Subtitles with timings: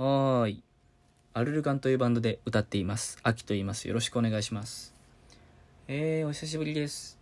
[0.00, 0.62] はーい。
[1.34, 3.18] アルルカンというバンドで歌っています。
[3.24, 3.88] アキと言います。
[3.88, 4.94] よろしくお願いします。
[5.88, 7.18] えー、お久しぶりです。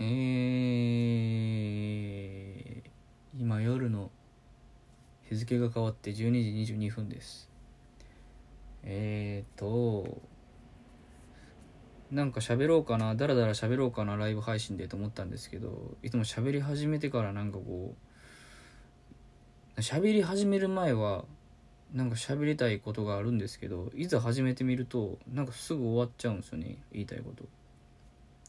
[0.00, 4.10] えー、今夜の
[5.28, 7.48] 日付が変わって12時22分です。
[8.82, 10.20] えーと、
[12.10, 17.94] なんか喋ろうかな、だらだら喋ろうかな、ライブ配信でと思ったんですけど、いつも喋り始めてからなんかこ
[19.76, 21.24] う、喋り始める前は、
[21.94, 27.44] なんか喋りたいことがあるんですけどいざ始めてみるとなんかすぐ終わっちゃうんですよね言いたいこと。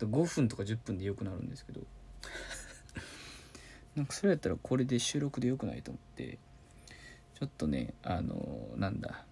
[0.06, 1.82] 5分とか10分でよくなるんですけど。
[3.96, 6.38] なんかそれやったらこれで収録でよくないと思って
[7.40, 9.24] ちょっとねあのなんだ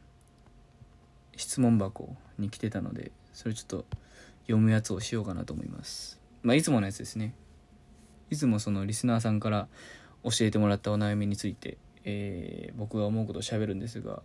[1.35, 3.85] 質問箱に来てたのでそれちょっと
[4.43, 6.21] 読むやつをしようかなと思います。
[6.43, 7.34] まあいつものやつですね。
[8.30, 9.68] いつもそのリスナーさんから
[10.23, 14.21] 教えてもらったお悩みについてえー僕が思うことを喋るんですが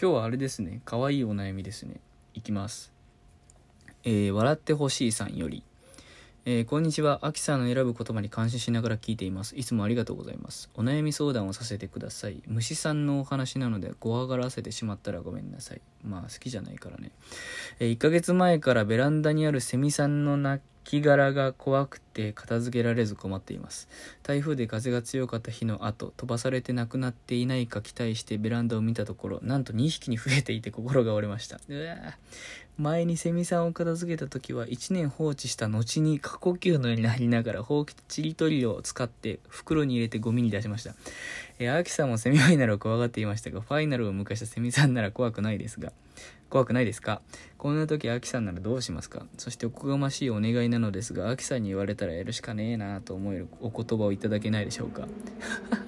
[0.00, 2.00] 今日はあれですね可愛いお悩みですね
[2.34, 2.92] いきます
[4.04, 5.62] えー笑ってほしいさんより
[6.50, 7.18] えーこんにちは。
[7.26, 9.54] アキさんの選ぶ言葉に感心しながら聞いています。
[9.54, 10.70] いつもありがとうございます。
[10.74, 12.42] お悩み相談をさせてください。
[12.46, 15.82] 虫さんのお話なので、怖がらせてしまったらごめんなさい。
[16.02, 17.10] まあ、好きじゃないからね。
[17.80, 23.88] えー1ヶ月前からベランダにあるセミさんの鳴き殻が怖くて片付けられず困っています。
[24.22, 31.60] 台風で風が強かった日の後、飛ばされて亡くなっていないか期待してベランダを見たところ、なんと2匹に増えていて心が折れました。
[31.68, 32.16] うわ
[32.78, 40.94] 前にセミさんを片付けた時は1年放置した後に過呼吸のようになりながらほうきとちりとりを使って袋に入れてゴミに出しました。
[41.58, 45.92] えー、アキさんもセミファイナルを怖がっていましたが、ファイナルを迎えしたセミさんなら怖くないですが、
[46.50, 47.20] 怖くないですか？
[47.58, 49.26] こんな時アキさんならどうしますか？
[49.36, 55.06] そしておこがましいお願いなのですが、アキさんに言われたらやるしかねえなと思えるお言葉をいただけないでしょうか？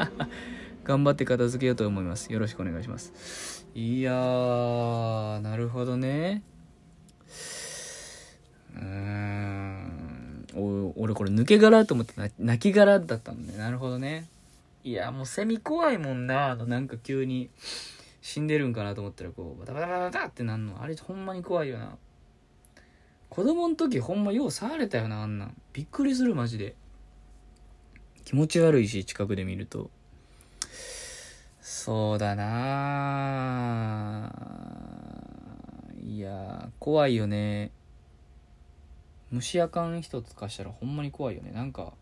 [0.84, 2.33] 頑張って片付けようと思います。
[2.33, 3.67] よろしくお願いします。
[3.75, 6.42] いやー、なるほどね。
[8.77, 10.47] うーん。
[10.56, 13.59] お俺これ抜け殻と思って泣き殻だったんだね。
[13.59, 14.27] なるほどね。
[14.83, 16.50] いや、もうセミ怖いもんな。
[16.50, 17.50] あの、なんか急に
[18.20, 20.82] 死んでるんかなと思ったらこう、バタバタバタバタってなんの。
[20.82, 21.97] あれほんまに怖いよな。
[23.28, 25.56] 子供の時ほんまよう触れたよな、あんなん。
[25.72, 26.75] びっくりするマジで。
[28.25, 29.91] 気持ち悪いし、近くで見ると。
[31.72, 34.32] そうだな
[36.03, 37.70] いや怖いよね
[39.30, 41.92] 虫やかん一つ貸したらほんまに怖いよねなんか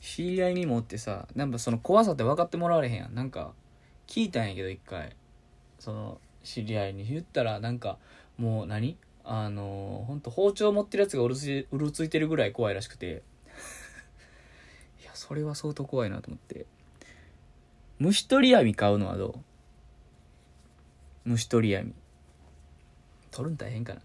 [0.00, 3.52] 知り合いにもってさなんかその怖さって分かってもらわれへんやんなんか
[4.06, 5.14] 聞いたんやけど一回
[5.82, 7.98] その知り合いに言ったらなんか
[8.38, 8.96] もう何？
[9.24, 13.24] あのほんと包丁持ってるやつがうるつうるついてるぐらい怖いらしくて。
[15.02, 16.66] いやそれは相当怖いなと思って。
[17.98, 19.40] 虫取り網買うのはど
[21.26, 21.30] う？
[21.30, 21.92] 虫取り網。
[23.32, 24.02] 取るん大変かな。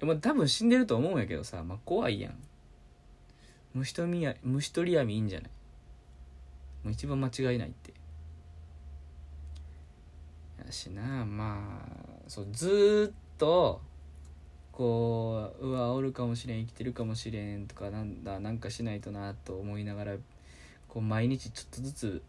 [0.00, 2.42] でも多分死んでると思うんやけどさ、まあ、怖いやん。
[3.74, 5.50] 虫取り網虫取り網いいんじゃない？
[6.84, 7.92] もう一番間違いないって。
[10.72, 11.24] しな。
[11.24, 13.80] まあそうずっと
[14.72, 20.14] こううわおるかもしれん生きてるかもしれんとかなんだなんかしないとなと思いながら
[20.86, 22.22] こう毎日ちょっとずつ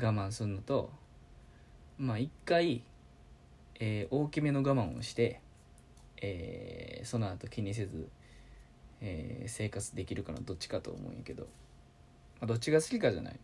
[0.00, 0.90] 我慢するのと
[1.98, 2.82] まあ一回、
[3.80, 5.40] えー大きめの我慢をして、
[6.20, 8.08] えーその後気にせず、
[9.00, 11.44] えー生活できるかのどっちかと思うんやけど、
[12.40, 13.38] まあ、どっちが好きかじゃない。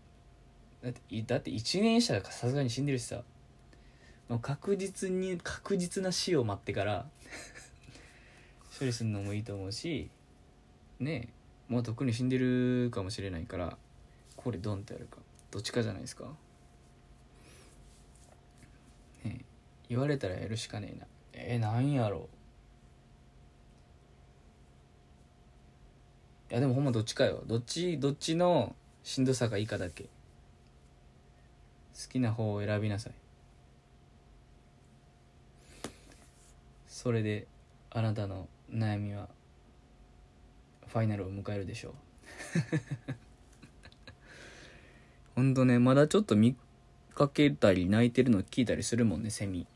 [0.82, 3.22] だってだって1年したらさすがに死んでるしさ。
[4.40, 7.06] 確実に確実な死を待ってから
[8.78, 10.10] 処理するのもいいと思うし
[10.98, 11.28] ね
[11.68, 13.76] えもうとっくに死んでるかもしれないから
[14.36, 15.18] これドンってやるか
[15.50, 16.24] どっちかじゃないですか。
[19.24, 19.44] ねえ
[19.88, 21.06] 言われたらやるしかねえな。
[21.32, 22.28] えー、なんやろ
[26.50, 26.52] う。
[26.52, 27.44] いやでもほんまどっちかよ。
[27.46, 28.74] どっちどっちの
[29.04, 30.04] しんどさがいいかだけ。
[30.04, 30.08] 好
[32.10, 33.12] きな方を選びなさい。
[37.04, 37.46] それで
[37.90, 39.28] あなたの悩みは
[40.86, 41.92] ファイナルを迎えるでしょう。
[45.36, 46.56] ほんとねまだちょっと見
[47.14, 49.66] かけたり泣いてるの聞いたりするもんねセミ。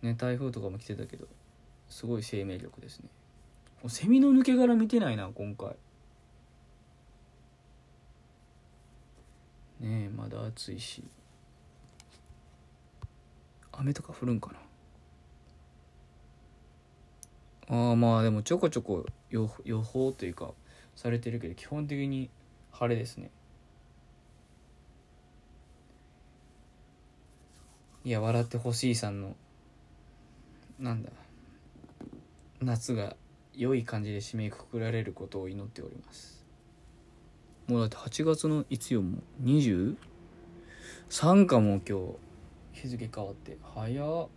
[0.00, 1.28] ね台風とかも来てたけど
[1.90, 3.10] すごい生命力ですね。
[3.86, 5.76] セミの抜け殻見てないな今回。
[9.80, 11.04] ねえまだ暑いし。
[13.72, 14.67] 雨とか降るんかな。
[17.70, 20.52] ああまあでもちょこちょこ予予報というか
[20.96, 22.30] されてるけど基本的に
[22.70, 23.30] 晴れですね。
[28.04, 29.36] いや笑ってほしいさんの
[30.78, 31.10] なんだ
[32.60, 33.16] 夏が
[33.54, 36.46] 良い感じで締めくくられることを祈っております。
[37.66, 39.96] もうだって8月のいつよもう？23?
[41.46, 42.14] かも今日。
[42.72, 43.58] 日付変わって。
[43.74, 44.28] 早っ。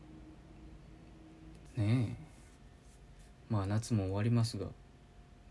[1.78, 2.31] ねえ。
[3.51, 4.68] まあ夏も終わりますが。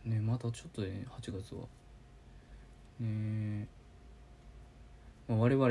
[0.06, 1.60] ねまたちょっとでね8月は。
[2.98, 3.08] ね。
[3.08, 3.66] え、
[5.28, 5.66] まあ、我々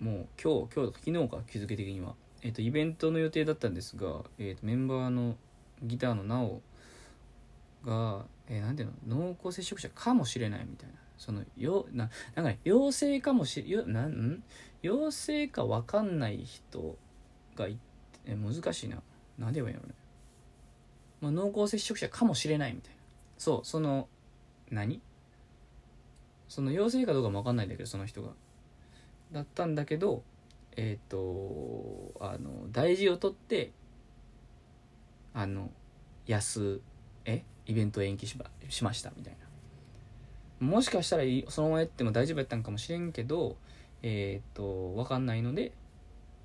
[0.00, 2.14] もう今日今日昨日か気づけ的には。
[2.42, 5.36] えっ、とイベントの予定だったんですが、えー、とメンバーの
[5.82, 6.62] ギターのなお
[7.84, 10.94] が、えー、なんていうの濃厚接触者かもしれないみたいな。
[11.18, 14.42] そのよななんか、ね、陽性かもしれなん
[14.80, 16.96] 陽性か分かんない人
[17.56, 17.76] がい
[18.24, 19.02] え難しいな。
[19.36, 19.94] 何で言えばいいのね、
[21.20, 22.96] まあ、濃厚接触者かもしれないみたいな。
[23.38, 24.08] そうその
[24.70, 25.00] 何？
[26.48, 28.30] その陽性かどうかも分かんないんだけどその人が。
[29.32, 30.22] だったんだけど
[30.76, 33.72] えっ、ー、とあの大事を取って
[35.34, 35.70] あの
[36.26, 36.80] 安
[37.24, 37.44] え？
[37.66, 39.36] イベント延期しましましたみたい
[40.60, 40.66] な。
[40.66, 43.56] もしかしたらそのままやっても大丈夫やったんかもしれんけど
[44.02, 45.72] えっ、ー、と分かんないので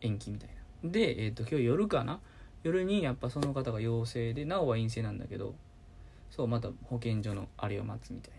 [0.02, 0.50] 延期みたい
[0.84, 0.90] な。
[0.92, 2.20] で、えーと、今日夜かな？
[2.64, 5.54] 夜にやっぱその方が陽性でなおは陰性なんだけど
[6.32, 8.34] そうまた保健所のあれを待つみたい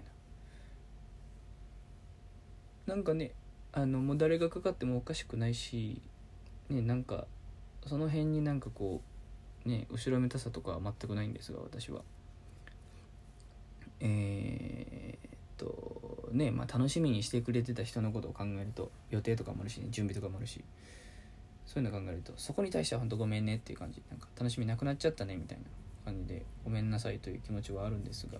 [2.86, 2.94] な。
[2.94, 3.32] なんかね
[3.72, 6.02] あのもう誰がかかってもおかしくないし
[6.68, 7.26] ねなんか
[7.86, 9.00] その辺になんかこ
[9.64, 12.02] うね後ろめたさとかは全くないんですが私は。
[14.00, 20.64] えー、っとねまあ楽しみにしてくれてた人のことを考えると予定とかもあるし、ね、準備とかもあるし。
[21.74, 24.00] そういうの考えるとそこに対しては本当ごめんねっていう感じ。
[24.08, 25.64] なんか楽しみなくなっちゃったねみたいな
[26.04, 28.38] 感じでごめんなさいという気持ちはあるんですが、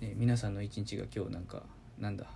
[0.00, 1.62] ね、皆さんの一日が今日なんか
[1.98, 2.26] なんだ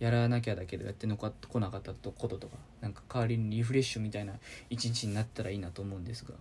[0.00, 4.34] やらなきゃだけどやってのこなかったこととかなんか代わりにリフレッシュみたいな
[4.68, 6.34] 一日になったらいいなと思うんですが。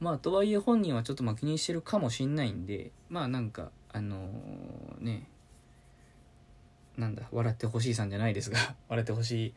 [0.00, 5.26] まあとはいえ本人はちょっとまあ気にしてるかもしんないんでまあなんかあのー、ね
[6.98, 8.58] なんだ笑ってほしいさんじゃないですが
[8.88, 9.54] 笑ってほしい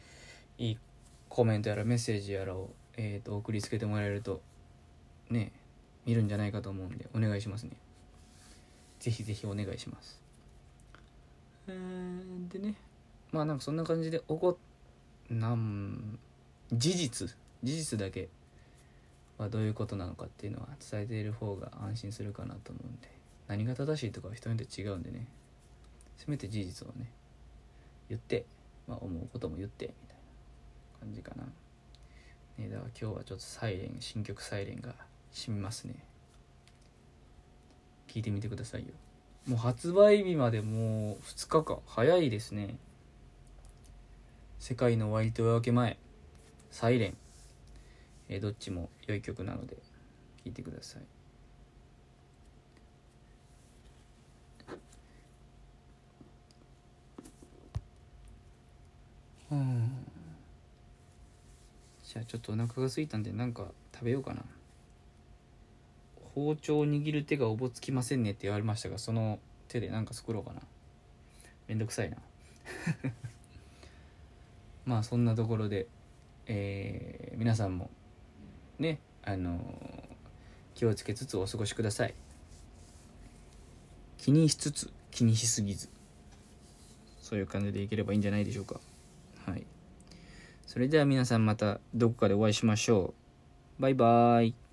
[0.58, 0.78] いい
[1.30, 4.42] コメントやらメッセージやらを、えーと送りつけてもらえると
[5.30, 5.52] ね
[6.06, 7.72] 見るんじゃないかと思うんでお願いしますね。
[9.00, 10.22] ぜひぜひお願いします。
[11.68, 12.76] えー、でね。
[13.32, 14.58] まあなんかそんな感じで起こ
[15.30, 16.18] なん
[16.72, 18.30] 事実事実だけ
[19.38, 23.10] はどういうことなのかっていうのは伝えている方が安心するかなと思うんで
[23.48, 25.28] 何が正しいとかは人によって違うんでね。
[26.16, 27.12] せめて事実をね
[28.10, 28.46] 言って、
[28.88, 30.17] まあ、思うことも言ってみたいな
[31.00, 31.44] 感じかな、
[32.58, 34.96] ね、だから今日はちょっとサイレン新曲サイレンが
[35.32, 35.96] しみますね。
[38.08, 38.88] 聞いてみてくださいよ。
[39.48, 42.78] もう発売日までもう2日か早いですね。
[44.60, 45.98] 世界の終わりと夜明け前
[46.72, 47.18] サイレン、
[48.30, 49.82] え、どっちも良い曲なので聴
[50.46, 51.17] いてください。
[62.18, 64.44] ゃあちょっとお腹が空いたんでなんか食べようかな。
[66.36, 70.62] 包丁を握る手がおぼつきませんねって言われましたがその手で何か作ろうかな。
[71.68, 72.18] めんどくさいな。
[74.86, 75.88] まあそんなところで、
[76.46, 77.90] えー、皆さんも
[78.80, 79.60] ねあの、
[80.74, 82.14] 気をつけつつお過ごしください。
[84.18, 85.90] 気にしつつ気にしすぎず。
[87.20, 88.80] そういう感じでいければいいんじゃないでしょうか。
[89.46, 89.66] はい。
[90.68, 93.14] それでは皆さんまたどこかでお会いしましょ
[93.80, 93.82] う。
[93.82, 94.67] バイバーイ。